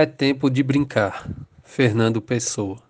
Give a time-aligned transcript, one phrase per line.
[0.00, 1.28] É tempo de brincar.
[1.64, 2.80] Fernando Pessoa.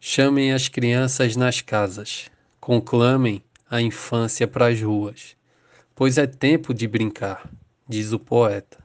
[0.00, 2.30] Chamem as crianças nas casas.
[2.58, 5.36] Conclamem a infância para as ruas.
[5.94, 7.46] Pois é tempo de brincar,
[7.86, 8.78] diz o poeta.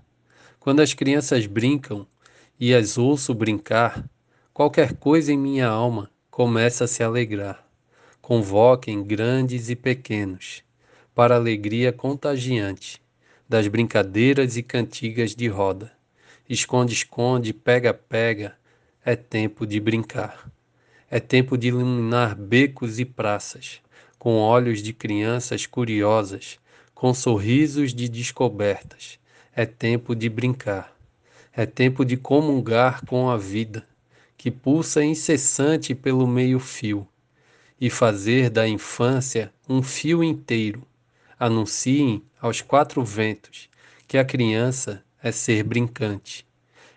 [0.60, 2.06] Quando as crianças brincam
[2.60, 4.04] e as ouço brincar,
[4.54, 7.66] qualquer coisa em minha alma começa a se alegrar.
[8.22, 10.62] Convoquem grandes e pequenos
[11.16, 13.02] para a alegria contagiante
[13.48, 15.98] das brincadeiras e cantigas de roda
[16.50, 18.58] esconde-esconde, pega-pega,
[19.06, 20.52] é tempo de brincar.
[21.10, 23.82] É tempo de iluminar becos e praças,
[24.18, 26.60] com olhos de crianças curiosas,
[26.94, 29.20] com sorrisos de descobertas.
[29.56, 30.94] É tempo de brincar.
[31.54, 33.88] É tempo de comungar com a vida,
[34.38, 37.08] que pulsa incessante pelo meio-fio,
[37.80, 40.82] e fazer da infância um fio inteiro.
[41.40, 43.70] Anunciem aos quatro ventos
[44.08, 46.46] que a criança é ser brincante,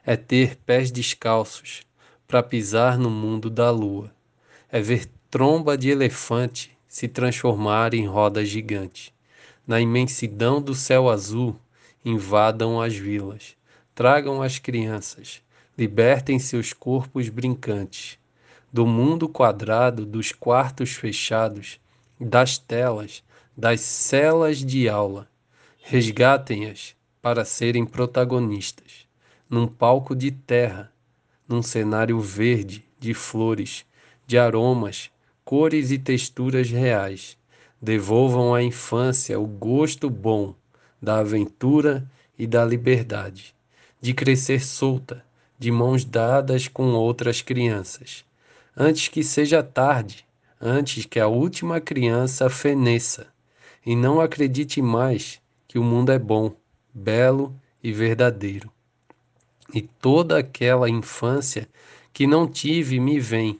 [0.05, 1.83] é ter pés descalços
[2.27, 4.12] para pisar no mundo da lua,
[4.70, 9.14] é ver tromba de elefante se transformar em roda gigante.
[9.67, 11.56] Na imensidão do céu azul,
[12.05, 13.56] invadam as vilas,
[13.94, 15.41] tragam as crianças,
[15.78, 18.19] libertem seus corpos brincantes.
[18.72, 21.78] Do mundo quadrado, dos quartos fechados,
[22.19, 23.22] das telas,
[23.56, 25.28] das celas de aula,
[25.83, 29.06] resgatem-as para serem protagonistas,
[29.53, 30.91] num palco de terra,
[31.47, 33.84] num cenário verde, de flores,
[34.27, 35.11] de aromas,
[35.44, 37.36] cores e texturas reais.
[37.78, 40.55] Devolvam à infância o gosto bom
[41.03, 43.55] da aventura e da liberdade,
[44.00, 45.22] de crescer solta,
[45.59, 48.25] de mãos dadas com outras crianças,
[48.75, 50.25] antes que seja tarde,
[50.59, 53.27] antes que a última criança feneça
[53.84, 56.55] e não acredite mais que o mundo é bom
[56.94, 58.72] belo e verdadeiro.
[59.75, 61.69] E toda aquela infância
[62.12, 63.59] que não tive me vem,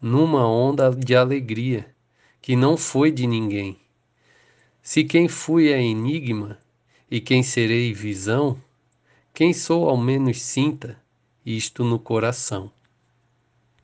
[0.00, 1.94] numa onda de alegria
[2.42, 3.78] que não foi de ninguém.
[4.82, 6.58] Se quem fui é enigma
[7.10, 8.60] e quem serei visão,
[9.32, 11.00] quem sou ao menos sinta
[11.44, 12.72] isto no coração.